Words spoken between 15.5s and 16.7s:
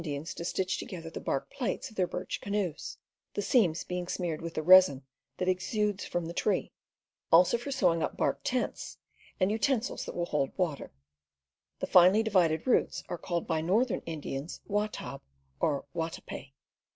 or watape.